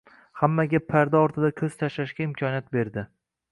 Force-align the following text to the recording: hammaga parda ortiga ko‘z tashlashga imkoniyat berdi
hammaga 0.39 0.79
parda 0.87 1.19
ortiga 1.27 1.53
ko‘z 1.61 1.77
tashlashga 1.83 2.27
imkoniyat 2.29 2.75
berdi 2.79 3.07